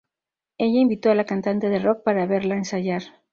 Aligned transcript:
Ella 0.57 0.79
invitó 0.79 1.11
a 1.11 1.13
la 1.13 1.27
cantante 1.27 1.69
de 1.69 1.77
rock 1.77 2.01
para 2.01 2.25
verla 2.25 2.55
ensayar. 2.57 3.03